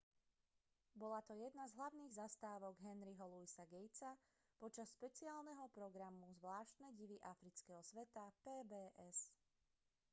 bola 1.01 1.19
to 1.29 1.33
jedna 1.43 1.63
z 1.69 1.73
hlavných 1.77 2.09
zastávok 2.21 2.73
henryho 2.87 3.21
louisa 3.33 3.63
gatesa 3.71 4.11
počas 4.61 4.87
špeciálneho 4.97 5.65
programu 5.77 6.25
zvláštne 6.41 6.87
divy 6.99 7.17
afrického 7.31 7.81
sveta 7.89 8.25
pbs 8.43 9.17